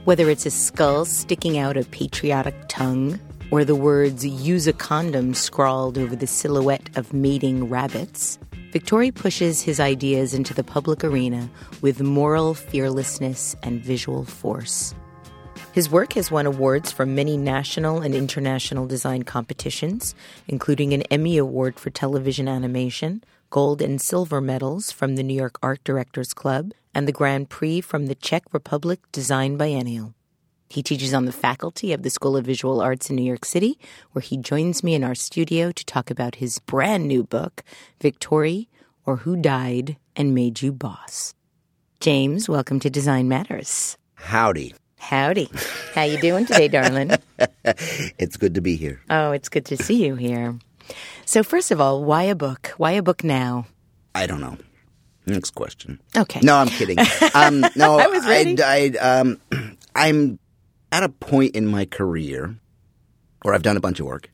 [0.06, 3.20] Whether it's a skull sticking out a patriotic tongue,
[3.52, 8.40] or the words use a condom scrawled over the silhouette of mating rabbits,
[8.72, 11.48] Victore pushes his ideas into the public arena
[11.80, 14.96] with moral fearlessness and visual force.
[15.75, 20.16] His work has won awards from many national and international design competitions,
[20.47, 25.59] including an Emmy Award for television animation, gold and silver medals from the New York
[25.62, 30.13] Art Directors Club, and the Grand Prix from the Czech Republic Design Biennial.
[30.69, 33.78] He teaches on the faculty of the School of Visual Arts in New York City,
[34.13, 37.66] where he joins me in our studio to talk about his brand new book,
[38.00, 38.68] Victore
[39.06, 41.34] or Who Died and Made You Boss.
[42.00, 43.97] James, welcome to Design Matters.
[44.13, 44.74] Howdy.
[45.06, 45.52] Howdy.
[45.94, 47.12] How you doing today, darling?
[48.18, 49.00] it's good to be here.
[49.08, 50.58] Oh, it's good to see you here.
[51.26, 52.74] So, first of all, why a book?
[52.78, 53.68] Why a book now?
[54.16, 54.58] I don't know.
[55.28, 56.00] Next question.
[56.18, 56.40] Okay.
[56.42, 56.98] No, I'm kidding.
[57.36, 58.60] Um, no, I was ready.
[58.64, 59.40] I, I, um,
[59.96, 60.40] I'm
[60.92, 62.56] at a point in my career
[63.44, 64.32] where I've done a bunch of work,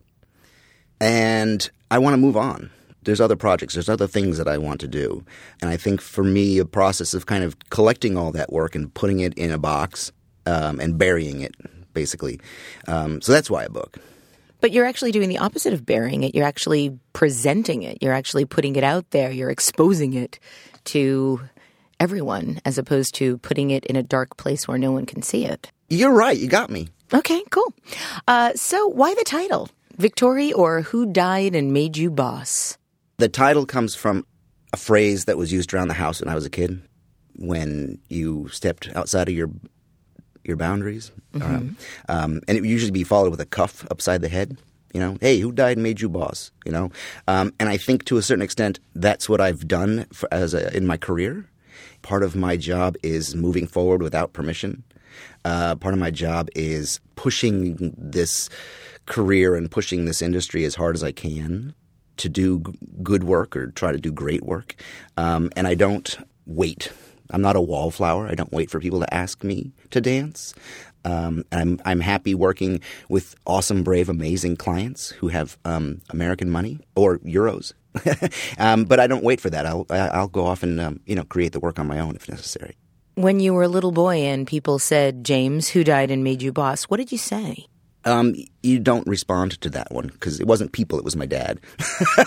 [1.01, 2.71] and I want to move on.
[3.03, 5.25] There's other projects, there's other things that I want to do,
[5.61, 8.93] and I think for me, a process of kind of collecting all that work and
[8.93, 10.13] putting it in a box
[10.51, 11.55] um, and burying it,
[11.93, 12.39] basically.
[12.87, 13.97] Um, so that's why a book.
[14.59, 16.35] But you're actually doing the opposite of burying it.
[16.35, 17.97] You're actually presenting it.
[18.01, 19.31] You're actually putting it out there.
[19.31, 20.39] You're exposing it
[20.85, 21.41] to
[21.99, 25.45] everyone as opposed to putting it in a dark place where no one can see
[25.45, 25.71] it.
[25.89, 26.37] You're right.
[26.37, 26.89] You got me.
[27.13, 27.73] Okay, cool.
[28.27, 29.69] Uh, so why the title?
[29.97, 32.77] Victore or Who Died and Made You Boss?
[33.17, 34.25] The title comes from
[34.73, 36.81] a phrase that was used around the house when I was a kid.
[37.35, 39.49] When you stepped outside of your
[40.43, 41.77] your boundaries, um,
[42.09, 44.57] um, and it would usually be followed with a cuff upside the head.
[44.93, 46.51] You know, hey, who died and made you boss?
[46.65, 46.91] You know,
[47.27, 50.75] um, and I think to a certain extent that's what I've done for, as a,
[50.75, 51.45] in my career.
[52.01, 54.83] Part of my job is moving forward without permission.
[55.45, 58.49] Uh, part of my job is pushing this
[59.05, 61.73] career and pushing this industry as hard as I can
[62.17, 62.59] to do
[63.01, 64.75] good work or try to do great work,
[65.17, 66.91] um, and I don't wait.
[67.31, 68.27] I'm not a wallflower.
[68.27, 70.53] I don't wait for people to ask me to dance.
[71.03, 76.79] Um, I'm I'm happy working with awesome, brave, amazing clients who have um, American money
[76.95, 77.73] or euros.
[78.59, 79.65] um, but I don't wait for that.
[79.65, 82.29] I'll I'll go off and um, you know create the work on my own if
[82.29, 82.77] necessary.
[83.15, 86.53] When you were a little boy and people said, James, who died and made you
[86.53, 87.67] boss, what did you say?
[88.03, 91.59] Um, you don't respond to that one because it wasn't people; it was my dad.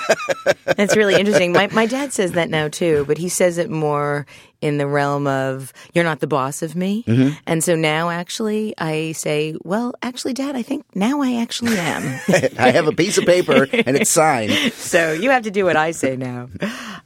[0.64, 1.52] That's really interesting.
[1.52, 4.26] My my dad says that now too, but he says it more
[4.60, 7.36] in the realm of "you're not the boss of me," Mm-hmm.
[7.46, 12.02] and so now actually I say, "Well, actually, Dad, I think now I actually am."
[12.58, 14.52] I have a piece of paper and it's signed.
[14.74, 16.48] so you have to do what I say now.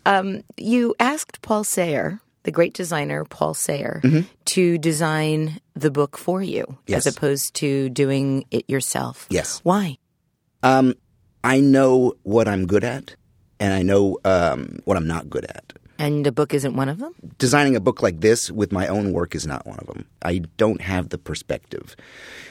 [0.06, 4.00] Um, you asked Paul Sahre, the great designer Paul Sahre,
[4.56, 6.92] to design the book for you Mm-hmm.
[6.92, 7.06] Yes.
[7.06, 9.26] as opposed to doing it yourself.
[9.28, 9.60] Yes.
[9.64, 9.98] Why?
[10.62, 10.94] Um,
[11.44, 13.14] I know what I'm good at,
[13.60, 15.74] and I know um, what I'm not good at.
[15.98, 17.14] And a book isn't one of them?
[17.38, 20.06] designing a book like this with my own work is not one of them.
[20.22, 21.96] I don't have the perspective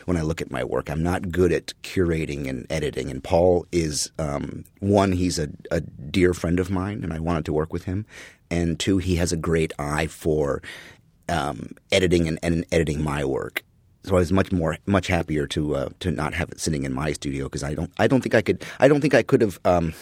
[0.06, 0.90] when I look at my work.
[0.90, 3.10] I'm not good at curating and editing.
[3.10, 7.46] And Paul is um, one, he's a, a dear friend of mine, and I wanted
[7.46, 8.06] to work with him.
[8.50, 10.62] And two, he has a great eye for
[11.30, 13.64] um, editing and, and editing my work.
[14.04, 16.94] So I was much more, much happier to uh, to not have it sitting in
[16.94, 19.42] my studio because I don't, I don't think I could, I don't think I could
[19.42, 19.94] have um,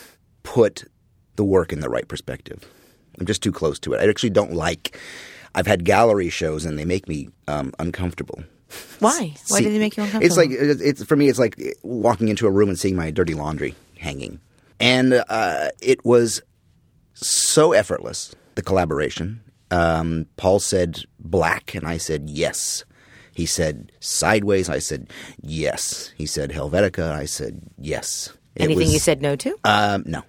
[0.43, 0.83] put
[1.37, 2.69] the work in the right perspective.
[3.19, 4.01] I'm just too close to it.
[4.01, 4.97] I actually don't like.
[5.55, 8.43] I've had gallery shows and they make me um, uncomfortable.
[8.99, 9.33] Why?
[9.47, 10.25] Why See, do they make you uncomfortable?
[10.25, 11.29] It's like it's for me.
[11.29, 14.39] It's like walking into a room and seeing my dirty laundry hanging,
[14.79, 16.41] and uh, it was
[17.13, 18.35] so effortless.
[18.55, 19.41] The collaboration.
[19.71, 22.83] Um, Paul said black, and I said yes.
[23.33, 24.69] He said sideways.
[24.69, 25.09] I said
[25.41, 26.13] yes.
[26.17, 27.11] He said Helvetica.
[27.11, 28.33] I said yes.
[28.55, 29.57] It anything was- you said no to?
[29.63, 30.23] um, no.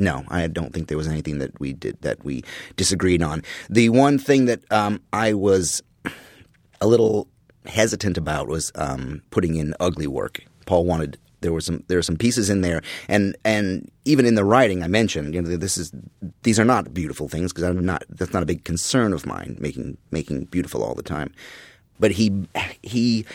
[0.00, 2.42] No, I don't think there was anything that we did that we
[2.76, 3.42] disagreed on.
[3.68, 5.82] The one thing that um, I was
[6.80, 7.28] a little
[7.66, 10.42] hesitant about was um, putting in ugly work.
[10.64, 14.36] Paul wanted there were some there were some pieces in there, and and even in
[14.36, 15.92] the writing I mentioned, you know, this is
[16.44, 19.58] these are not beautiful things because I'm not that's not a big concern of mine
[19.60, 21.34] making making beautiful all the time.
[21.98, 22.46] But he
[22.82, 23.26] he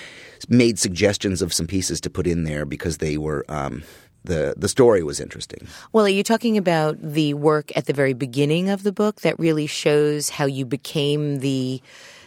[0.50, 3.46] made suggestions of some pieces to put in there because they were.
[3.50, 3.84] Um,
[4.26, 5.68] the, the story was interesting.
[5.94, 9.40] Well, are you talking about the work at the very beginning of the book that
[9.40, 11.82] really shows how you became the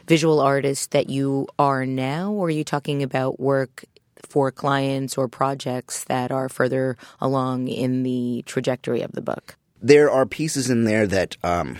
[0.06, 2.32] visual artist that you are now?
[2.32, 3.84] Or are you talking about work
[4.28, 9.56] for clients or projects that are further along in the trajectory of the book?
[9.80, 11.76] there are pieces in there that um,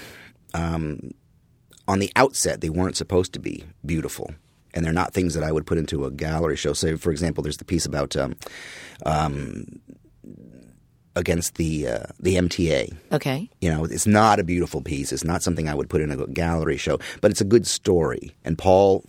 [0.55, 1.11] um,
[1.87, 4.33] on the outset they weren't supposed to be beautiful
[4.75, 7.43] and they're not things that i would put into a gallery show say for example
[7.43, 8.35] there's the piece about um,
[9.07, 9.81] um,
[11.19, 12.81] against the uh, the mta
[13.13, 13.51] Okay.
[13.61, 15.13] you know it's not a beautiful piece.
[15.13, 18.25] It's not something i would put in a gallery show but it's a good story.
[18.47, 19.05] And paul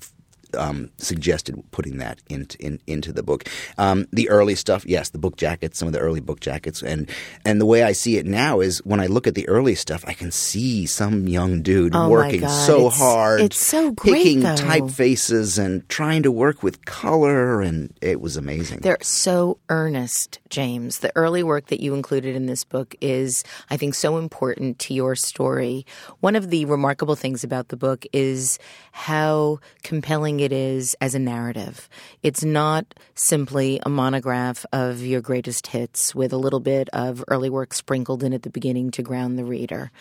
[0.58, 3.46] um, suggested putting that into in, into the book.
[3.78, 7.10] Um, the early stuff, yes, the book jackets, some of the early book jackets, and
[7.46, 10.04] and the way I see it now is when I look at the early stuff,
[10.08, 14.40] I can see some young dude Oh working so it's- hard, it's so great, picking
[14.42, 14.56] though.
[14.56, 18.80] typefaces and trying to work with color, and it was amazing.
[18.82, 21.00] They're so earnest, James.
[21.00, 24.94] The early work that you included in this book is, I think, so important to
[24.94, 25.86] your story.
[26.20, 28.60] One of the remarkable things about the book is
[28.92, 31.90] how compelling it is as a narrative.
[32.24, 37.50] It's not simply a monograph of your greatest hits with a little bit of early
[37.50, 39.92] work sprinkled in at the beginning to ground the reader.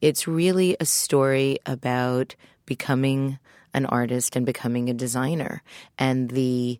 [0.00, 3.38] It's really a story about becoming
[3.74, 5.62] an artist and becoming a designer
[5.98, 6.78] and the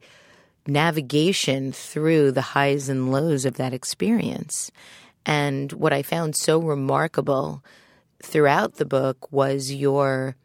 [0.67, 4.71] navigation through the highs and lows of that experience.
[5.27, 7.65] And what I found so remarkable
[8.23, 10.37] throughout the book was your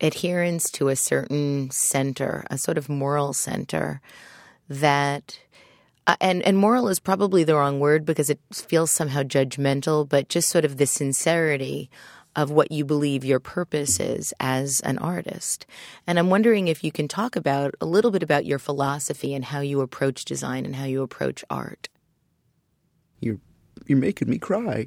[0.00, 4.00] adherence to a certain center, a sort of moral center
[4.68, 5.38] that.
[6.06, 10.30] Uh, and and moral is probably the wrong word because it feels somehow judgmental, but
[10.30, 11.90] just sort of the sincerity
[12.36, 15.66] of what you believe your purpose is as an artist.
[16.06, 19.44] And I'm wondering if you can talk about a little bit about your philosophy and
[19.44, 21.88] how you approach design and how you approach art.
[23.90, 24.86] You're making me cry.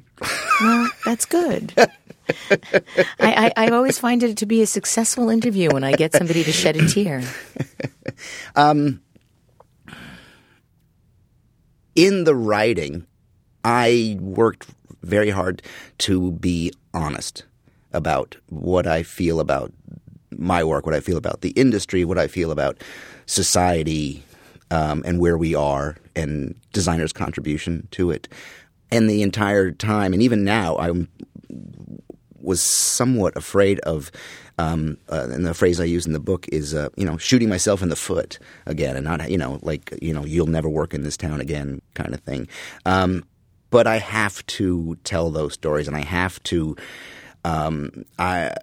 [0.60, 1.74] Well, that's good.
[1.76, 1.92] I,
[3.20, 6.52] I, I always find it to be a successful interview when I get somebody to
[6.52, 7.22] shed a tear.
[11.94, 13.06] in the writing,
[13.62, 14.66] I worked
[15.02, 15.62] very hard
[15.98, 17.44] to be honest
[17.92, 19.72] about what I feel about
[20.30, 22.82] my work, what I feel about the industry, what I feel about
[23.26, 24.24] society,
[24.70, 28.28] um, and where we are, and designers' contribution to it.
[28.90, 30.92] And the entire time, and even now, I
[32.40, 34.10] was somewhat afraid of.
[34.56, 37.48] Um, uh, and the phrase I use in the book is, uh, you know, shooting
[37.48, 40.94] myself in the foot again, and not, you know, like, you know, you'll never work
[40.94, 42.46] in this town again, kind of thing.
[42.86, 43.24] Um,
[43.70, 46.76] but I have to tell those stories, and I have to.
[47.44, 48.54] Um, I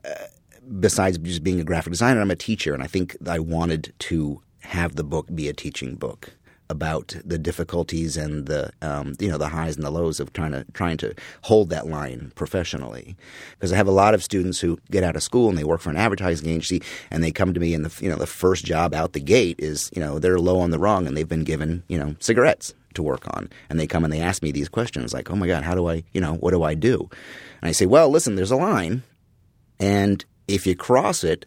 [0.79, 4.41] besides just being a graphic designer, I'm a teacher, and I think I wanted to
[4.59, 6.35] have the book be a teaching book
[6.71, 10.53] about the difficulties and the um, you know the highs and the lows of trying
[10.53, 11.13] to trying to
[11.43, 13.15] hold that line professionally.
[13.51, 15.81] Because I have a lot of students who get out of school and they work
[15.81, 18.65] for an advertising agency and they come to me and the you know the first
[18.65, 21.43] job out the gate is you know they're low on the rung and they've been
[21.43, 24.67] given you know cigarettes to work on and they come and they ask me these
[24.67, 27.09] questions like oh my god how do I you know what do I do
[27.61, 29.03] and I say well listen there's a line
[29.79, 31.45] and if you cross it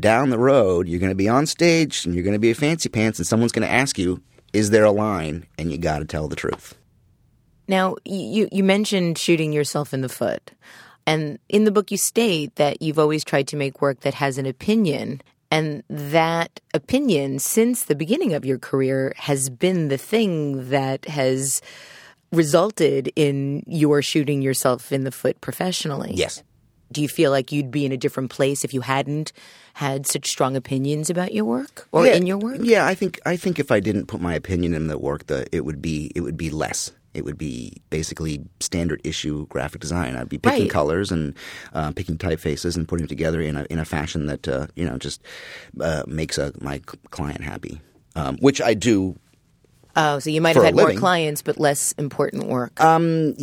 [0.00, 2.54] down the road, you're going to be on stage and you're going to be a
[2.54, 5.98] fancy pants, and someone's going to ask you, "Is there a line?" And you got
[6.00, 6.74] to tell the truth.
[7.66, 10.52] Now, you you mentioned shooting yourself in the foot,
[11.06, 14.38] and in the book you state that you've always tried to make work that has
[14.38, 15.20] an opinion.
[15.50, 21.62] And that opinion, since the beginning of your career, has been the thing that has
[22.32, 26.12] resulted in your shooting yourself in the foot professionally.
[26.14, 26.42] Yes.
[26.90, 29.32] Do you feel like you'd be in a different place if you hadn't
[29.74, 32.58] had such strong opinions about your work or yeah, in your work?
[32.60, 35.46] Yeah, I think I think if I didn't put my opinion in the work, the
[35.52, 36.92] it would be it would be less.
[37.14, 40.14] It would be basically standard issue graphic design.
[40.16, 40.70] I'd be picking Right.
[40.70, 41.34] colors and
[41.72, 44.84] uh, picking typefaces and putting them together in a in a fashion that uh, you
[44.84, 45.20] know just
[45.80, 46.80] uh, makes a, my
[47.10, 47.80] client happy,
[48.14, 49.16] um, which I do
[49.96, 52.80] Oh, so you might have had more clients, but less important work.
[52.80, 53.34] Um,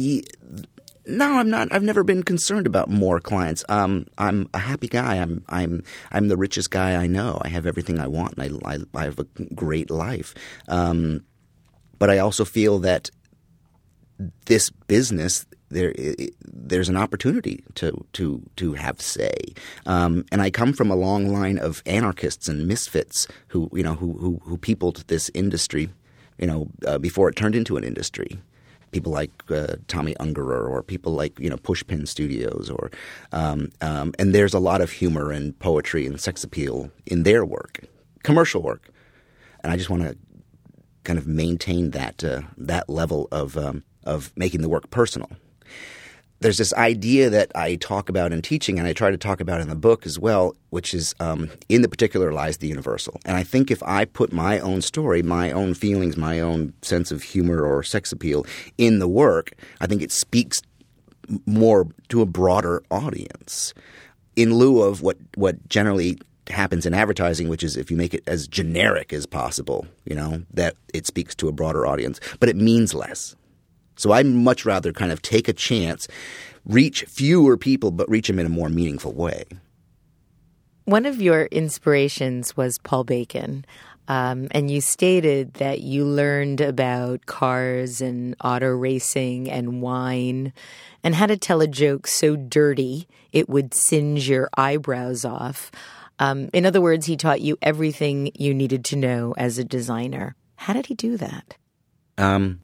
[1.07, 1.71] no, I'm not.
[1.71, 3.63] I've never been concerned about more clients.
[3.69, 5.17] Um, I'm a happy guy.
[5.17, 7.39] I'm I'm I'm the richest guy I know.
[7.41, 10.33] I have everything I want, and I I, I have a great life.
[10.67, 11.23] Um,
[11.99, 13.09] but I also feel that
[14.45, 15.93] this business there
[16.45, 19.35] there's an opportunity to to to have say
[19.85, 23.95] um, and I come from a long line of anarchists and misfits who you know
[23.95, 25.89] who who, who peopled this industry
[26.37, 28.39] you know uh, before it turned into an industry
[28.95, 32.89] people like uh, Tomi Ungerer or people like you know Pushpin Studios or
[33.31, 37.43] um, um, and there's a lot of humor and poetry and sex appeal in their
[37.43, 37.73] work
[38.23, 38.83] commercial work
[39.61, 40.15] and I just want to
[41.03, 45.29] kind of maintain that uh, that level of um, of making the work personal.
[46.41, 49.61] There's this idea that I talk about in teaching, and I try to talk about
[49.61, 53.19] in the book as well, which is um, in the particular lies the universal.
[53.25, 57.11] And I think if I put my own story, my own feelings, my own sense
[57.11, 58.45] of humor or sex appeal
[58.77, 60.61] in the work, I think it speaks
[61.45, 63.73] more to a broader audience
[64.35, 68.23] in lieu of what what generally happens in advertising, which is if you make it
[68.27, 72.55] as generic as possible, you know, that it speaks to a broader audience, but it
[72.55, 73.35] means less.
[73.95, 76.07] So I'd much rather kind of take a chance,
[76.65, 79.45] reach fewer people, but reach them in a more meaningful way.
[80.85, 83.65] One of your inspirations was Paul Bacon.
[84.07, 90.53] Um, and you stated that you learned about cars and auto racing and wine
[91.03, 95.71] and how to tell a joke so dirty it would singe your eyebrows off.
[96.19, 100.35] Um, in other words, he taught you everything you needed to know as a designer.
[100.55, 101.57] How did he do that?
[102.17, 102.61] Um,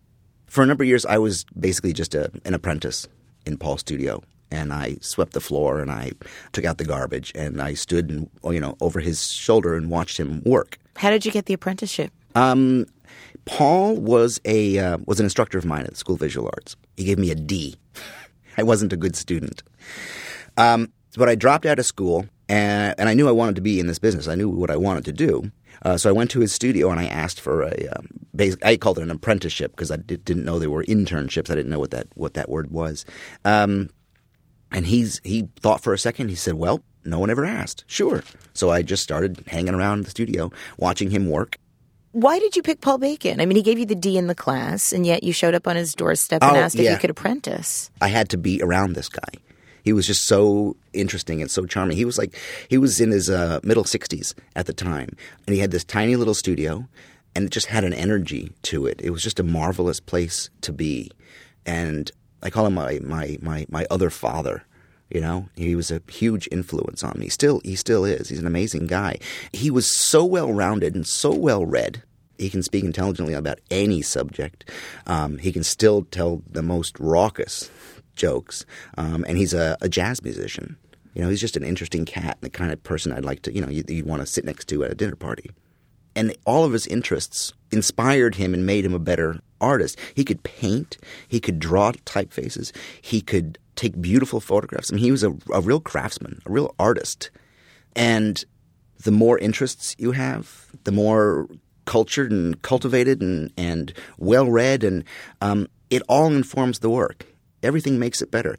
[0.51, 3.07] for a number of years, I was basically just a, an apprentice
[3.45, 6.11] in Paul's studio, and I swept the floor and I
[6.51, 10.19] took out the garbage, and I stood and you know over his shoulder and watched
[10.19, 10.77] him work.
[10.97, 12.11] How did you get the apprenticeship?
[12.35, 12.85] Um,
[13.45, 16.75] Paul was a uh, was an instructor of mine at the School of Visual Arts.
[16.97, 17.77] He gave me a D.
[18.57, 19.63] I wasn't a good student,
[20.57, 23.79] um, but I dropped out of school, and, and I knew I wanted to be
[23.79, 24.27] in this business.
[24.27, 25.51] I knew what I wanted to do.
[25.83, 28.63] Uh, so I went to his studio and I asked for a um, basic.
[28.63, 31.49] I called it an apprenticeship because I did, didn't know there were internships.
[31.49, 33.05] I didn't know what that what that word was.
[33.45, 33.89] Um,
[34.71, 36.29] and he's he thought for a second.
[36.29, 38.23] He said, "Well, no one ever asked." Sure.
[38.53, 41.57] So I just started hanging around the studio, watching him work.
[42.11, 43.39] Why did you pick Paul Bacon?
[43.39, 45.67] I mean, he gave you the D in the class, and yet you showed up
[45.67, 47.89] on his doorstep and Oh, asked if you could apprentice.
[48.01, 49.39] I had to be around this guy.
[49.83, 51.97] He was just so interesting and so charming.
[51.97, 52.35] He was like
[52.69, 56.15] he was in his uh, middle sixties at the time, and he had this tiny
[56.15, 56.87] little studio,
[57.35, 58.99] and it just had an energy to it.
[59.01, 61.11] It was just a marvelous place to be,
[61.65, 62.11] and
[62.43, 64.63] I call him my my my my other father.
[65.09, 67.27] You know, he was a huge influence on me.
[67.27, 68.29] Still, he still is.
[68.29, 69.17] He's an amazing guy.
[69.51, 72.01] He was so well rounded and so well read.
[72.37, 74.69] He can speak intelligently about any subject.
[75.05, 77.69] Um, he can still tell the most raucous
[78.15, 78.65] jokes,
[78.97, 80.77] um, and he's a, a jazz musician.
[81.13, 83.53] You know, he's just an interesting cat and the kind of person I'd like to,
[83.53, 85.51] you know, you, you'd want to sit next to at a dinner party.
[86.15, 89.97] And all of his interests inspired him and made him a better artist.
[90.13, 90.97] He could paint.
[91.27, 92.75] He could draw typefaces.
[93.01, 94.91] He could take beautiful photographs.
[94.91, 97.29] I mean, he was a, a real craftsman, a real artist.
[97.95, 98.43] And
[99.03, 101.47] the more interests you have, the more
[101.85, 105.03] cultured and cultivated and, and well read, and
[105.41, 107.25] um, it all informs the work.
[107.63, 108.57] Everything makes it better.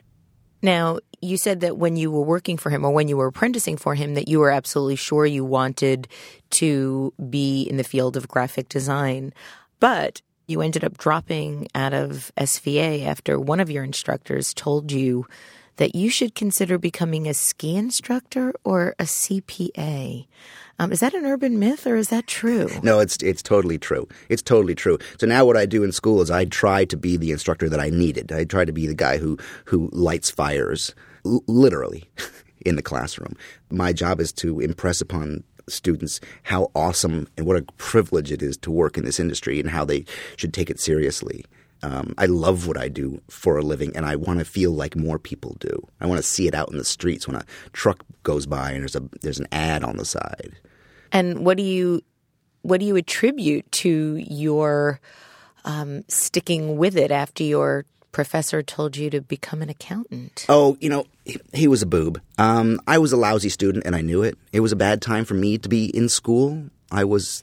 [0.62, 3.76] Now, you said that when you were working for him or when you were apprenticing
[3.76, 6.06] for him, that you were absolutely sure you wanted
[6.50, 9.32] to be in the field of graphic design.
[9.80, 15.26] But you ended up dropping out of SVA after one of your instructors told you
[15.76, 20.26] that you should consider becoming a ski instructor or a CPA.
[20.78, 22.68] Um, is that an urban myth or is that true?
[22.82, 24.08] No, it's it's totally true.
[24.28, 24.98] It's totally true.
[25.18, 27.80] So now what I do in school is I try to be the instructor that
[27.80, 28.32] I needed.
[28.32, 32.04] I try to be the guy who who lights fires, l- literally,
[32.66, 33.36] in the classroom.
[33.70, 38.56] My job is to impress upon students how awesome and what a privilege it is
[38.58, 40.04] to work in this industry and how they
[40.36, 41.44] should take it seriously.
[41.82, 44.96] Um, I love what I do for a living, and I want to feel like
[44.96, 45.86] more people do.
[46.00, 48.82] I want to see it out in the streets when a truck goes by and
[48.82, 50.52] there's a there's an ad on the side.
[51.10, 52.02] And what do you
[52.62, 55.00] what do you attribute to your
[55.64, 60.46] um, sticking with it after your professor told you to become an accountant?
[60.48, 62.20] Oh, you know, he, he was a boob.
[62.38, 64.38] Um, I was a lousy student, and I knew it.
[64.52, 66.64] It was a bad time for me to be in school.
[66.90, 67.42] I was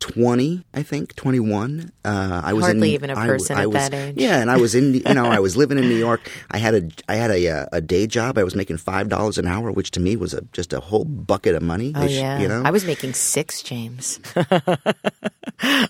[0.00, 1.92] 20, I think, 21.
[2.04, 4.14] Uh, I was Hardly in, even a person I at was- that age.
[4.16, 6.28] Yeah, and I was in, you know, I was living in New York.
[6.50, 8.38] I had a, I had a, uh, a day job.
[8.38, 11.04] I was making five dollars an hour, which to me was a, just a whole
[11.04, 11.92] bucket of money.
[11.94, 12.62] Oh yeah, you know.
[12.64, 14.18] I was making six, James.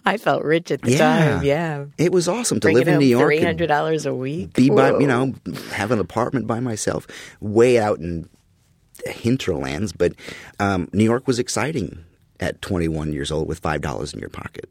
[0.05, 0.99] I felt rich at the Yeah.
[0.99, 1.45] time.
[1.45, 3.27] Yeah, it was awesome to bringing live in New York.
[3.29, 4.55] Three hundred dollars a week.
[4.55, 5.35] Be by, you know,
[5.73, 7.07] have an apartment by myself,
[7.41, 8.29] way out in
[9.07, 9.93] hinterlands.
[9.93, 10.13] But
[10.59, 12.05] um, New York was exciting
[12.41, 14.69] at 21 years old with five dollars in your pocket.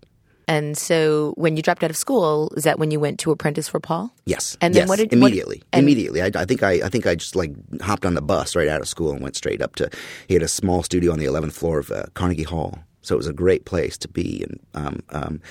[0.48, 3.68] And so, when you dropped out of school, is that when you went to apprentice
[3.68, 4.12] for Paul?
[4.26, 4.58] Yes.
[4.62, 5.62] And then yes, what did- what- immediately?
[5.72, 6.24] and- immediately.
[6.24, 8.82] I, I think I, I think I just like hopped on the bus right out
[8.82, 9.90] of school and went straight up to.
[10.28, 13.18] He had a small studio on the 11th floor of uh, Carnegie Hall, so it
[13.18, 14.44] was a great place to be.
[14.44, 15.42] And um, um,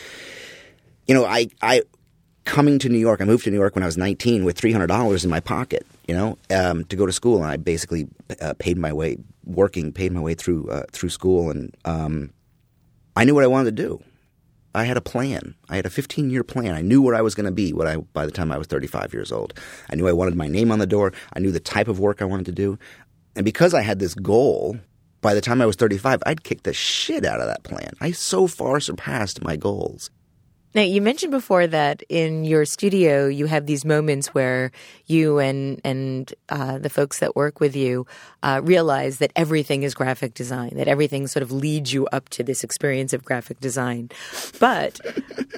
[1.07, 1.83] you know, I I
[2.45, 3.21] coming to New York.
[3.21, 5.87] I moved to New York when I was 19 with $300 in my pocket.
[6.09, 8.09] You know, um, to go to school, and I basically
[8.41, 12.33] uh, paid my way working, paid my way through uh, through school, and um,
[13.17, 14.03] I knew what I wanted to do.
[14.75, 15.55] I had a plan.
[15.69, 16.75] I had a 15 year plan.
[16.75, 18.67] I knew where I was going to be when I, by the time I was
[18.67, 19.55] 35 years old.
[19.91, 21.13] I knew I wanted my name on the door.
[21.33, 22.79] I knew the type of work I wanted to do.
[23.35, 24.79] And because I had this goal,
[25.21, 27.93] by the time I was 35, I'd kicked the shit out of that plan.
[28.01, 30.11] I so far surpassed my goals.
[30.75, 34.71] Now, you mentioned before that in your studio you have these moments where
[35.07, 38.07] you and and uh, the folks that work with you
[38.43, 42.43] uh, realize that everything is graphic design, that everything sort of leads you up to
[42.43, 44.11] this experience of graphic design.
[44.61, 45.01] But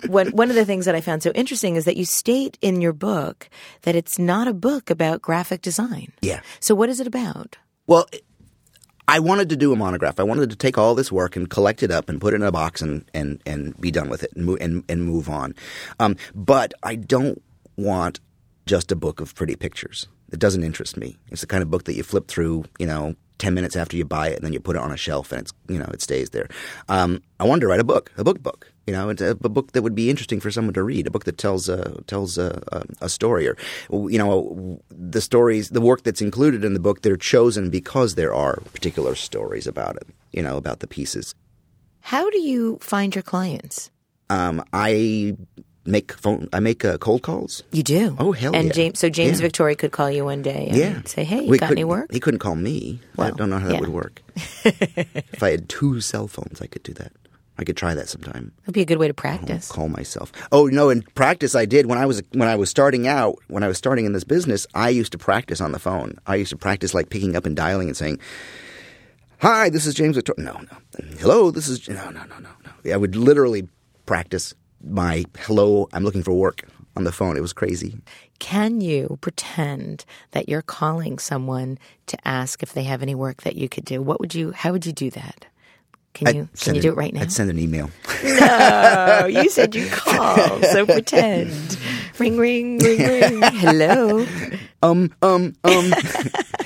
[0.06, 2.80] one one of the things that I found so interesting is that you state in
[2.80, 3.48] your book
[3.82, 6.12] that it's not a book about graphic design.
[6.22, 6.40] Yeah.
[6.60, 7.58] So, what is it about?
[7.86, 8.06] Well,
[9.10, 10.20] I wanted to do a monograph.
[10.20, 12.42] I wanted to take all this work and collect it up and put it in
[12.44, 15.52] a box and, and, and be done with it and move, and, and move on.
[15.98, 17.42] Um, but I don't
[17.76, 18.20] want
[18.66, 20.06] just a book of pretty pictures.
[20.30, 21.16] It doesn't interest me.
[21.32, 24.04] It's the kind of book that you flip through, you know, 10 minutes after you
[24.04, 26.00] buy it and then you put it on a shelf and it's, you know, it
[26.00, 26.48] stays there.
[26.88, 28.72] Um, I wanted to write a book, a book book.
[28.86, 31.10] You know, it's a, a book that would be interesting for someone to read, a
[31.10, 33.56] book that tells uh, tells uh, a, a story, or
[34.10, 38.34] you know, the stories, the work that's included in the book, they're chosen because there
[38.34, 40.08] are particular stories about it.
[40.32, 41.34] You know, about the pieces.
[42.00, 43.90] How do you find your clients?
[44.28, 45.36] Um, I
[45.84, 47.62] make phone, I make uh, cold calls.
[47.72, 48.16] You do.
[48.18, 48.72] Oh, hell And yeah.
[48.72, 49.46] James, so James Yeah.
[49.46, 52.20] Victoria could call you one day and Yeah, say, "Hey, We got any work?" He
[52.20, 53.00] couldn't call me.
[53.18, 53.80] I don't know how that yeah.
[53.80, 54.22] would work.
[54.64, 57.12] if I had two cell phones, I could do that.
[57.58, 58.52] I could try that sometime.
[58.62, 59.68] That'd be a good way to practice.
[59.70, 60.32] call myself.
[60.50, 60.88] Oh no!
[60.88, 63.36] In practice, I did when I was when I was starting out.
[63.48, 66.16] When I was starting in this business, I used to practice on the phone.
[66.26, 68.18] I used to practice like picking up and dialing and saying,
[69.38, 71.06] "Hi, this is James Victore." No, no.
[71.18, 72.48] Hello, this is no, no, no, no,
[72.84, 72.92] no.
[72.94, 73.68] I would literally
[74.06, 77.36] practice my "Hello, I'm looking for work" on the phone.
[77.36, 77.98] It was crazy.
[78.38, 83.56] Can you pretend that you're calling someone to ask if they have any work that
[83.56, 84.00] you could do?
[84.02, 84.52] What would you?
[84.52, 85.46] How would you do that?
[86.14, 86.48] Can you?
[86.60, 87.22] Can you do it right now?
[87.22, 87.90] I'd send an email.
[88.24, 91.78] No, you said you call, so pretend.
[92.18, 93.42] Ring, ring, ring, ring.
[93.42, 94.26] Hello.
[94.82, 95.94] um, um, um.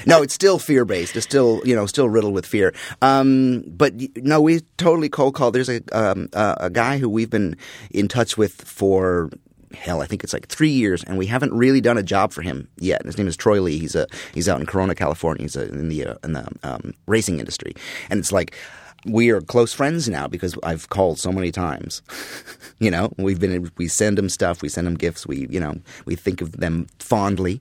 [0.06, 1.14] no, it's still fear based.
[1.14, 2.74] It's still, you know, still riddled with fear.
[3.02, 5.50] Um, but no, we totally cold call.
[5.50, 7.56] There's a um, a, a guy who we've been
[7.90, 9.30] in touch with for
[9.74, 12.42] hell, I think it's like three years, and we haven't really done a job for
[12.42, 13.04] him yet.
[13.04, 13.78] His name is Troy Lee.
[13.78, 15.42] He's a he's out in Corona, California.
[15.42, 17.74] He's a, in the uh, in the um, racing industry,
[18.10, 18.56] and it's like.
[19.04, 22.02] We are close friends now because I've called so many times.
[22.78, 25.74] you know, we've been we send them stuff, we send them gifts, we you know
[26.04, 27.60] we think of them fondly.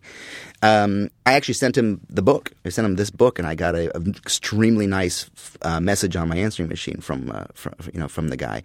[0.62, 2.52] Um, I actually sent him the book.
[2.66, 5.30] I sent him this book, and I got a, a extremely nice
[5.62, 8.64] uh, message on my answering machine from, uh, from you know from the guy.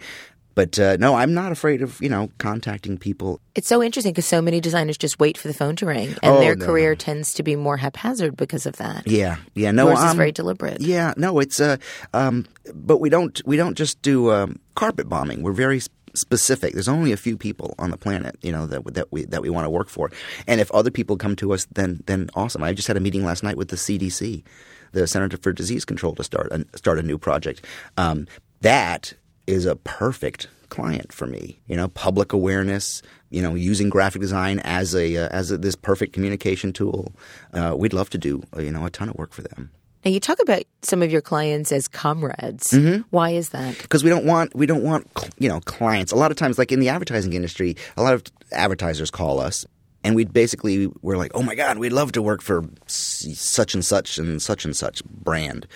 [0.58, 3.38] But uh, no, I'm not afraid of you know contacting people.
[3.54, 6.34] It's so interesting because so many designers just wait for the phone to ring, and
[6.34, 6.96] Oh, their no, career no.
[6.96, 9.06] tzy to be more haphazard because of that.
[9.06, 9.70] Yeah, yeah.
[9.70, 10.80] No, Yours is um, very deliberate.
[10.80, 11.76] Yeah, no, it's uh,
[12.12, 12.44] um,
[12.74, 15.44] but we don't we don't just do um, carpet bombing.
[15.44, 15.80] We're very
[16.16, 16.72] specific.
[16.72, 19.50] There's only a few people on the planet, you know, that that we that we
[19.50, 20.10] want to work for.
[20.48, 22.64] And if other people come to us, then then awesome.
[22.64, 24.42] I just had a meeting last night with the CDC,
[24.90, 27.64] the Center for Disease Control, to start a, start a new project.
[27.96, 28.26] Um,
[28.62, 29.14] that
[29.48, 31.58] is a perfect client for me.
[31.66, 33.02] You know, public awareness.
[33.30, 37.12] You know, using graphic design as a uh, as a, this perfect communication tool.
[37.52, 39.70] Uh, we'd love to do uh, you know a ton of work for them.
[40.04, 42.70] Now you talk about some of your clients as comrades.
[42.70, 43.02] Mm-hmm.
[43.10, 43.76] Why is that?
[43.78, 45.08] because we don't want we don't want
[45.38, 46.12] you know clients.
[46.12, 49.66] A lot of times, like in the advertising industry, a lot of advertisers call us,
[50.04, 53.84] and we basically we're like, oh my god, we'd love to work for such and
[53.84, 55.66] such and such and such brand,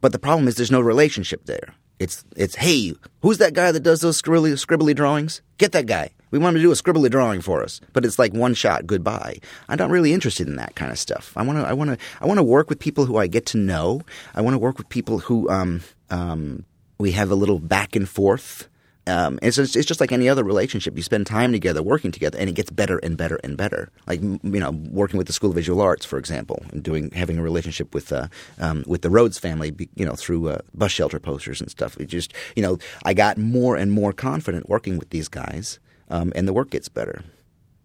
[0.00, 1.74] but the problem is there's no relationship there.
[2.00, 5.42] It's it's hey, who's that guy that does those scribbly scribbly drawings?
[5.58, 6.08] Get that guy.
[6.30, 8.86] We want him to do a scribbly drawing for us, but it's like one shot,
[8.86, 9.40] goodbye.
[9.68, 11.34] I'm not really interested in that kind of stuff.
[11.36, 13.44] I want to I want to I want to work with people who I get
[13.46, 14.00] to know.
[14.34, 16.64] I want to work with people who um um
[16.98, 18.69] we have a little back and forth.
[19.06, 20.96] Um, it's just, it's just like any other relationship.
[20.96, 23.90] You spend time together, working together, and it gets better and better and better.
[24.06, 27.38] Like you know, working with the School of Visual Arts, for example, and doing having
[27.38, 31.18] a relationship with uh, um, with the Rhodes family, you know, through uh, bus shelter
[31.18, 31.96] posters and stuff.
[31.98, 36.32] It just you know, I got more and more confident working with these guys, um,
[36.36, 37.22] and the work gets better.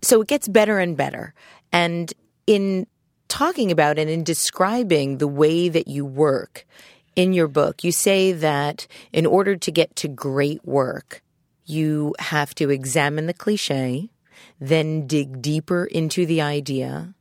[0.01, 1.33] So it gets better and better.
[1.71, 2.13] And
[2.45, 2.87] in
[3.27, 6.65] talking about and in describing the way that you work
[7.15, 11.21] in your book, you say that in order to get to great work,
[11.65, 14.09] you have to examine the cliche,
[14.59, 17.13] then dig deeper into the idea,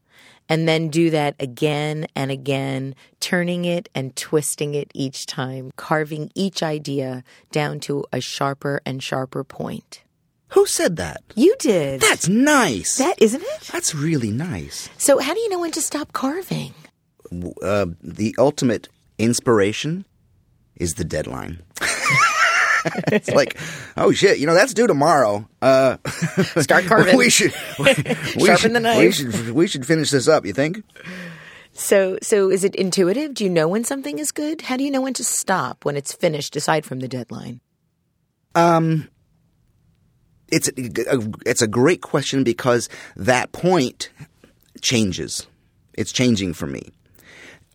[0.49, 6.31] and then do that again and again, turning it and twisting it each time, carving
[6.35, 10.03] each idea down to a sharper and sharper point.
[10.49, 11.23] Who said that?
[11.35, 12.01] You did.
[12.01, 12.99] That's nice.
[12.99, 13.61] that isn't it?
[13.73, 14.89] That's really nice.
[14.99, 16.75] So, how do you know when to stop carving?
[17.63, 20.05] uh, the ultimate inspiration
[20.77, 21.63] is the deadline.
[23.13, 23.59] it's like,
[23.97, 25.49] oh shit, you know that's due tomorrow.
[25.63, 25.97] Uh,
[26.61, 27.17] Start carving.
[27.17, 28.99] we should, we, we Sharpen should, the knife.
[28.99, 30.45] We should, we should finish this up.
[30.45, 30.83] You think?
[31.73, 33.35] So, so is it intuitive?
[33.35, 34.63] Do you know when something is good?
[34.63, 37.61] How do you know when to stop when it's finished, aside from the deadline?
[38.55, 39.09] Um,
[40.49, 44.11] it's a, it's a great question because that point
[44.81, 45.49] changes.
[45.95, 46.93] It's changing for me.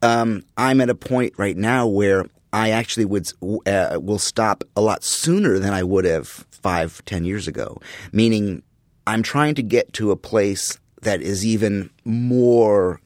[0.02, 3.32] Um, I'm at a point right now where I actually would
[3.66, 7.80] uh, will stop a lot sooner than I would have five, ten years ago.
[8.12, 8.64] Meaning,
[9.06, 13.02] I'm trying to get to a place that is even more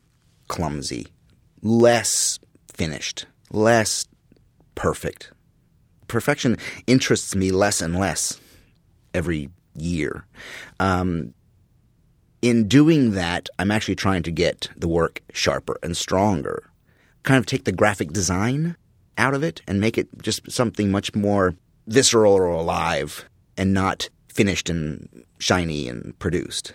[0.48, 1.08] clumsy,
[1.62, 2.40] less
[2.74, 4.06] finished, less
[4.76, 5.32] perfect.
[6.08, 8.40] Perfection interests me less and less
[9.14, 10.26] every year.
[10.80, 11.34] Um,
[12.42, 16.70] in doing that, I'm actually trying to get the work sharper and stronger.
[17.24, 18.76] Kind of take the graphic design
[19.18, 21.56] out of it and make it just something much more
[21.88, 23.26] visceral or alive
[23.58, 26.74] and not finished and shiny and produced.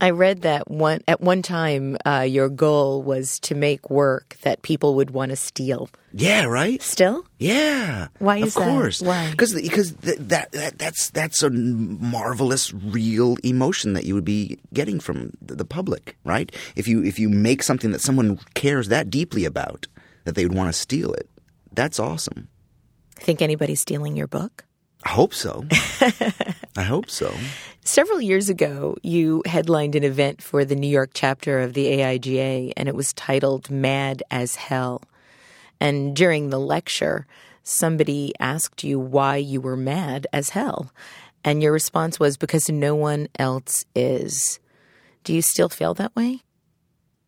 [0.00, 1.96] I read that one at one time.
[2.06, 5.90] Uh, your goal was to make work that people would want to steal.
[6.12, 6.80] Yeah, right?
[6.82, 8.08] Still, Yeah.
[8.18, 8.70] Why is of that?
[8.70, 9.00] course.
[9.02, 9.30] Why?
[9.30, 14.58] Because because th- that, that that's that's a marvelous real emotion that you would be
[14.72, 16.50] getting from the, the public, right?
[16.76, 19.86] If you if you make something that someone cares that deeply about
[20.24, 21.28] that they would want to steal it,
[21.72, 22.48] that's awesome.
[23.16, 24.64] think anybody's stealing your book?
[25.04, 25.64] I hope so.
[26.76, 27.32] I hope so.
[27.90, 32.72] Several years ago, you headlined an event for the New York chapter of the AIGA,
[32.76, 35.02] and it was titled Mad as Hell.
[35.80, 37.26] And during the lecture,
[37.64, 40.92] somebody asked you why you were mad as hell.
[41.42, 44.60] And your response was because no one else is.
[45.24, 46.42] Do you still feel that way?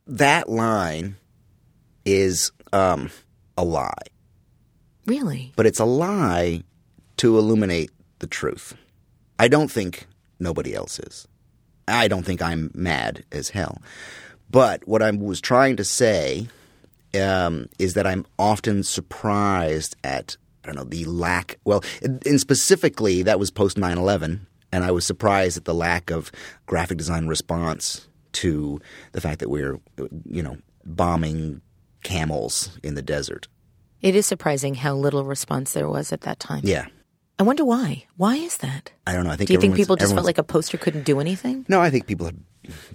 [0.06, 1.16] That line
[2.04, 3.10] is um,
[3.58, 4.06] a lie,
[5.06, 5.52] Really?
[5.56, 6.62] but it's a lie
[7.16, 8.76] to illuminate the truth.
[9.40, 10.06] I don't think
[10.42, 11.26] nobody else is.
[11.88, 13.80] I don't think I'm mad as hell.
[14.50, 16.48] But what I was trying to say
[17.18, 21.58] um, is that I'm often surprised at I don't know the lack.
[21.64, 26.30] Well, and specifically that was post 9/11, and I was surprised at the lack of
[26.66, 28.80] graphic design response to
[29.12, 29.80] the fact that we're
[30.24, 31.60] you know bombing
[32.02, 33.48] camels in the desert.
[34.00, 36.62] It is surprising how little response there was at that time.
[36.64, 36.86] Yeah.
[37.42, 38.04] I wonder why.
[38.18, 38.92] Why is that?
[39.04, 39.32] I don't know.
[39.32, 41.66] I think Do you think people just felt like a poster couldn't do anything?
[41.66, 42.38] No, I think people are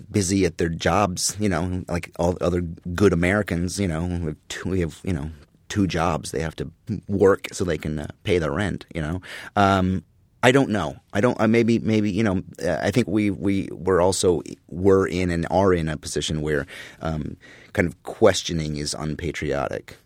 [0.10, 1.36] busy at their jobs.
[1.38, 3.78] You know, like all other good Americans.
[3.78, 5.32] You know, we have two, we have you know
[5.68, 6.32] two jobs.
[6.32, 6.72] They have to
[7.10, 8.86] work so they can uh, pay their rent.
[8.96, 9.22] You know,
[9.58, 10.06] um,
[10.42, 10.96] I don't know.
[11.12, 11.38] I don't.
[11.42, 12.42] Uh, maybe maybe you know.
[12.64, 16.66] Uh, I think we we were also were in and are in a position where
[17.02, 17.36] um,
[17.74, 19.98] kind of questioning is unpatriotic.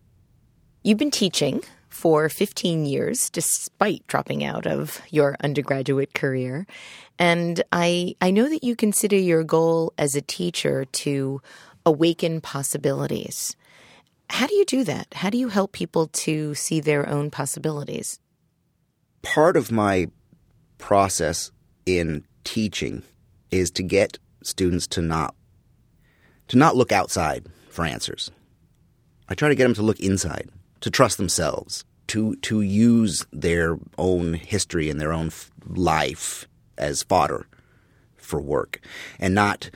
[0.82, 6.65] You've been teaching for 15 years despite dropping out of your undergraduate career.
[7.19, 11.41] And I I know that you consider your goal as a teacher to
[11.86, 13.56] awaken possibilities.
[14.30, 15.08] How do you do that?
[15.13, 18.19] How do you help people to see their own possibilities?
[19.21, 20.08] part of my
[20.77, 21.51] process
[21.86, 23.04] in teaching
[23.51, 25.36] is to get students to not
[26.47, 28.30] to not look outside for answers.
[29.30, 30.49] I try to get them to look inside,
[30.82, 37.04] to trust themselves, to to use their own history and their own f- life as
[37.04, 37.48] fodder
[38.17, 38.82] for work,
[39.20, 39.70] and not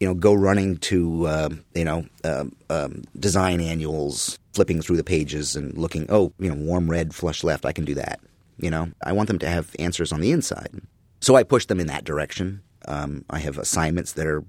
[0.00, 5.04] you know, go running to uh, you know um, um, design annuals, flipping through the
[5.04, 6.06] pages and looking.
[6.08, 7.64] Oh, you know, warm red, flush left.
[7.64, 8.20] I can do that.
[8.58, 10.80] You know, I want them to have answers on the inside,
[11.20, 12.62] so I push them in that direction.
[12.86, 14.44] Um, I have assignments that are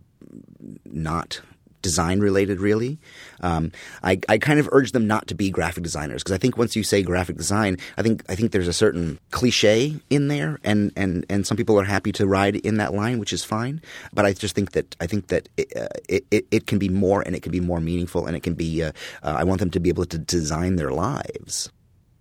[0.83, 1.39] not
[1.85, 2.97] design related really.
[3.41, 3.71] Um,
[4.01, 6.75] I, I kind of urge them not to be graphic designers because i think once
[6.75, 10.91] you say graphic design i think i think there's a certain cliche in there and,
[10.95, 13.75] and, and some people are happy to ride in that line which is fine.
[14.15, 16.89] But i just think that i think that it, uh, it, it, it can be
[16.89, 19.59] more and it can be more meaningful and it can be uh, uh, i want
[19.59, 21.69] them to be able to design their lives.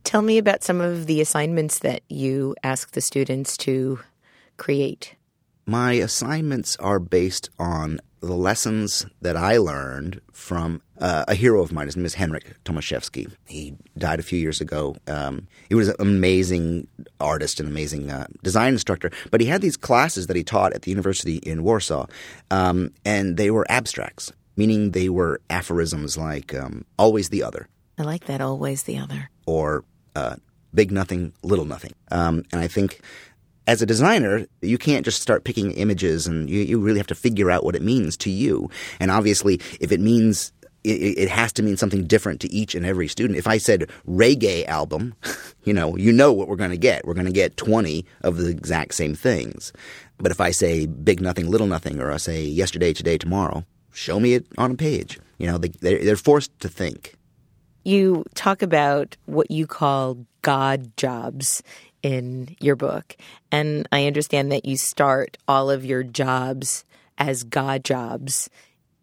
[0.04, 4.00] Tell me about some of the assignments that you ask the students to
[4.58, 5.16] create.
[5.66, 11.72] my assignments are based on the lessons that I learned from uh, a hero of
[11.72, 11.86] mine.
[11.86, 13.30] His name is Henryk Tomaszewski.
[13.46, 14.96] He died a few years ago.
[15.06, 16.88] Um, he was an amazing
[17.20, 19.10] artist, and amazing uh, design instructor.
[19.30, 22.06] But he had these classes that he taught at the university in Warsaw,
[22.50, 28.02] um, and they were abstracts, meaning they were aphorisms like um, "always the other" I
[28.02, 29.30] like that always the other.
[29.46, 29.84] or
[30.16, 30.36] uh,
[30.72, 33.00] "big nothing, little nothing." Um, and I think
[33.66, 37.14] as a designer, you can't just start picking images, and you, you really have to
[37.14, 38.70] figure out what it means to you.
[39.00, 40.52] And obviously, if it means
[40.84, 43.38] it, has to mean something different to each and every student.
[43.38, 45.14] If I said reggae album,
[45.64, 47.06] you know, you know what we're going to get.
[47.06, 49.72] We're going to get 20 of the exact same things.
[50.18, 54.20] But if I say big nothing, little nothing, or I say yesterday, today, tomorrow, show
[54.20, 55.18] me it on a page.
[55.38, 57.14] You know, they, they're forced to think.
[57.84, 61.62] You talk about what you call God jobs
[62.04, 63.16] in your book.
[63.50, 66.84] And I understand that you start all of your jobs
[67.16, 68.50] as God jobs.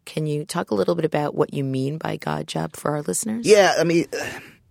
[0.04, 3.02] Can you talk a little bit about what you mean by God job for our
[3.02, 3.44] listeners?
[3.44, 4.06] Yeah, I mean,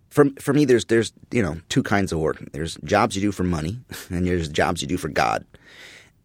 [0.08, 2.42] for for me, there's there's you know two kinds of work.
[2.52, 3.78] There's jobs you do for money,
[4.10, 5.44] and there's jobs you do for God.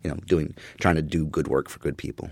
[0.03, 2.29] You know, doing trying to do good work for good people.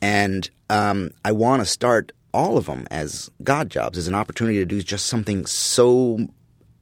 [0.00, 4.58] And um, I want to start all of them as God jobs, as an opportunity
[4.58, 6.18] to do just something so,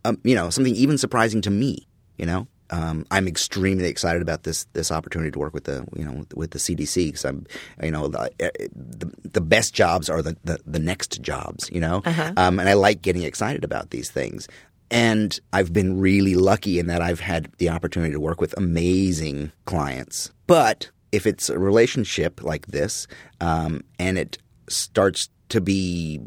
[0.05, 1.87] um, you know, something even surprising to me.
[2.19, 6.05] You know, um, I'm extremely excited about this this opportunity to work with the you
[6.05, 7.47] know with the CDC because I'm
[7.83, 8.31] you know the,
[8.75, 11.71] the the best jobs are the the, the next jobs.
[11.71, 12.03] You know,
[12.37, 14.49] um, and I like getting excited about these things.
[14.89, 19.51] And I've been really lucky in that I've had the opportunity to work with amazing
[19.65, 20.31] clients.
[20.47, 23.09] But if it's a relationship like this,
[23.41, 26.21] um, and it starts to be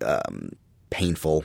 [0.00, 0.50] um,
[0.90, 1.44] painful,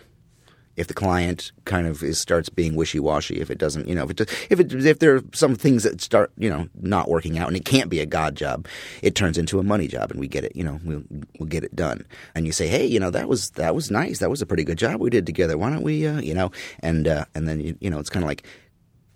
[0.82, 4.10] if the client kind of is, starts being wishy-washy, if it doesn't, you know, if
[4.10, 7.48] it if it if there are some things that start, you know, not working out,
[7.48, 8.68] and it can't be a God job,
[9.04, 11.04] it turns into a money job, and we get it, you know, we'll
[11.38, 12.04] we'll get it done.
[12.34, 14.64] And you say, hey, you know, that was that was nice, that was a pretty
[14.64, 15.56] good job we did together.
[15.56, 18.24] Why don't we, uh, you know, and uh, and then you, you know, it's kind
[18.24, 18.46] of like.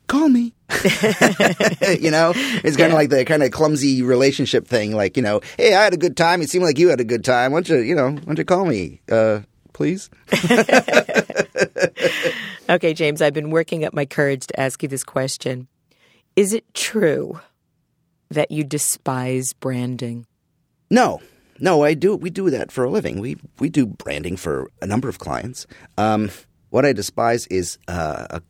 [0.08, 0.54] Call me.
[2.00, 2.32] you know,
[2.64, 4.96] it's kind of like the kind of clumsy relationship thing.
[4.96, 6.44] Like, you know, hey, I had a good time.
[6.44, 7.52] It seemed like you had a good time.
[7.52, 9.40] Why don't you, you know, why don't you call me, uh,
[9.74, 10.12] please?
[12.68, 15.68] Okay, James, I've been working up my courage to ask you this question.
[16.36, 17.40] Is it true
[18.30, 20.26] that you despise branding?
[20.90, 21.22] No,
[21.60, 22.16] no, I do.
[22.16, 23.20] We do that for a living.
[23.20, 25.68] We we do branding for a number of clients.
[25.98, 26.32] Um,
[26.72, 28.42] what I despise is uh, a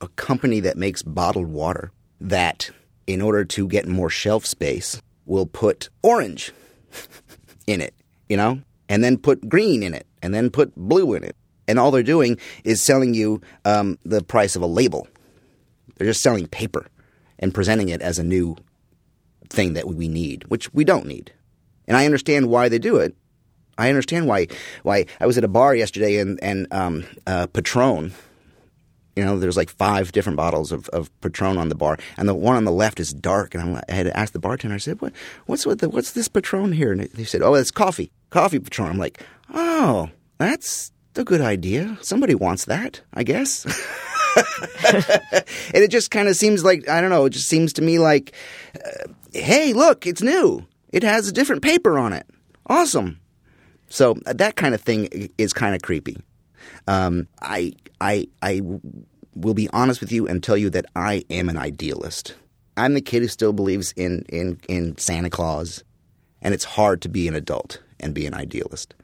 [0.00, 2.70] a company that makes bottled water that,
[3.06, 6.52] in order to get more shelf space, will put orange
[7.66, 7.94] in it.
[8.30, 11.36] You know, and then put green in it, and then put blue in it,
[11.72, 15.08] and all they're doing is selling you um, the price of a label.
[15.96, 16.86] They're just selling paper
[17.38, 18.58] and presenting it as a new
[19.48, 21.32] thing that we need, which we don't need.
[21.88, 23.16] And I understand why they do it.
[23.78, 24.48] I understand why.
[24.82, 28.12] Why I was at a bar yesterday and and um, uh, Patron.
[29.16, 32.34] You know, there's like five different bottles of, of Patron on the bar, and the
[32.34, 33.54] one on the left is dark.
[33.54, 34.74] And I'm, I had to ask the bartender.
[34.74, 35.14] I said, "What?
[35.46, 38.90] What's with the, What's this Patron here?" And they said, "Oh, it's coffee, coffee Patron."
[38.90, 39.22] I'm like,
[39.54, 41.98] "Oh, that's a good idea.
[42.02, 43.64] Somebody wants that, I guess."
[44.36, 45.44] and
[45.74, 47.24] it just kind of seems like I don't know.
[47.24, 48.32] It just seems to me like,
[48.76, 50.66] uh, hey, look, it's new.
[50.92, 52.26] It has a different paper on it.
[52.66, 53.18] Awesome.
[53.88, 56.16] So uh, that kind of thing is kind of creepy.
[56.86, 58.62] Um, I I I
[59.34, 62.34] will be honest with you and tell you that I am an idealist.
[62.76, 65.84] I'm the kid who still believes in in in Santa Claus,
[66.40, 68.94] and it's hard to be an adult and be an idealist.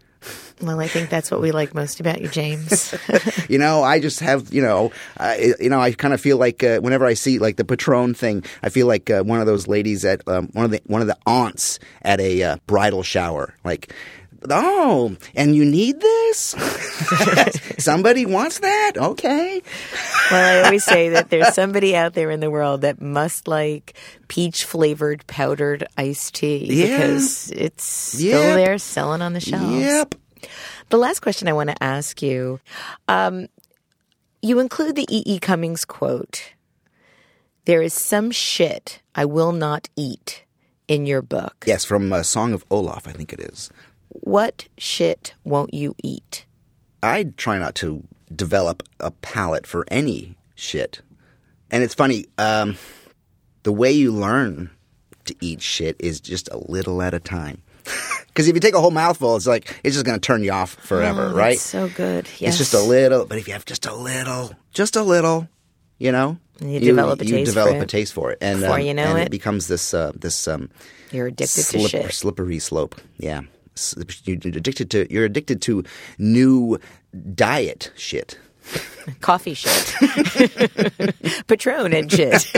[0.61, 2.95] Well, I think that's what we like most about you, James.
[3.49, 4.91] you know, I just have, you know,
[5.61, 8.45] you know, I kind of feel like uh, whenever I see like the Patron thing,
[8.63, 11.07] I feel like uh, one of those ladies at um, one of the one of
[11.07, 13.93] the aunts at a uh, bridal shower, like.
[14.49, 16.39] Oh, and you need this?
[17.79, 18.93] Somebody wants that?
[18.97, 19.63] Okay.
[20.31, 23.95] well, I always say that there's somebody out there in the world that must like
[24.29, 26.99] peach flavored powdered iced tea Yeah.
[26.99, 28.57] because it's still Yep.
[28.57, 29.75] there selling on the shelves.
[29.75, 30.15] Yep.
[30.91, 32.61] The last question I want to ask you
[33.09, 33.49] um,
[34.41, 35.23] you include the E.
[35.27, 35.39] E.
[35.41, 36.53] Cummings quote
[37.65, 40.45] There is some shit I will not eat
[40.87, 41.65] in your book.
[41.67, 43.69] Yes, from uh, Song of Olaf, I think it is.
[44.09, 46.45] What shit won't you eat?
[47.03, 48.03] I try not to
[48.35, 51.01] develop a palate for any shit.
[51.71, 52.77] And it's funny, um,
[53.63, 54.71] the way you learn
[55.27, 57.63] to eat shit is just a little at a time.
[58.29, 60.53] Because if you take a whole mouthful, it's like, it's just going to turn you
[60.53, 61.59] off forever, Oh, right?
[61.59, 62.29] so good.
[62.39, 62.51] Yes.
[62.51, 65.49] It's just a little, but if you have just a little, just a little,
[65.99, 67.89] you know, And you develop a you taste develop for a it.
[67.89, 69.31] taste for it, and Before um, you know and it.
[69.33, 70.71] becomes this uh, this um,
[71.11, 72.13] You're addicted to shit.
[72.13, 72.95] slippery slope.
[73.17, 73.41] Yeah,
[74.25, 75.85] you're addicted to you're addicted to
[76.19, 76.79] new
[77.35, 78.39] diet shit.
[79.21, 79.95] Coffee shit.
[81.47, 82.47] Patron and shit.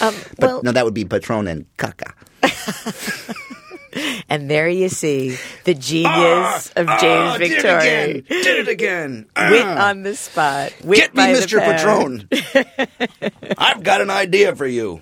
[0.00, 2.12] um, But well, no, that would be Patron and caca.
[4.28, 7.78] and there you see the genius of James Victore.
[7.78, 9.26] Ah, Did it again.
[9.36, 10.72] Wit on the spot.
[10.82, 11.58] Wit Get me, Mr.
[11.60, 12.28] Patron.
[13.58, 15.00] I've got an idea for you.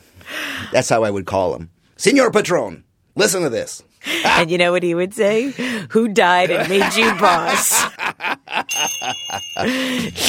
[0.73, 1.71] That's how I would call him.
[1.97, 3.83] Senor Patron, listen to this.
[4.25, 5.51] And you know what he would say?
[5.91, 7.73] Who died and made you boss?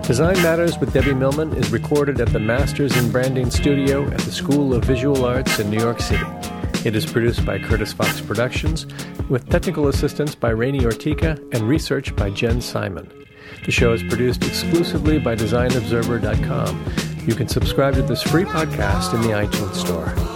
[0.01, 4.31] Design Matters with Debbie Millman is recorded at the Masters in Branding Studio at the
[4.31, 6.25] School of Visual Arts in New York City.
[6.83, 8.85] It is produced by Curtis Fox Productions,
[9.29, 13.09] with technical assistance by Rainey Ortica and research by Jen Simon.
[13.65, 17.25] The show is produced exclusively by DesignObserver.com.
[17.25, 20.34] You can subscribe to this free podcast in the iTunes Store.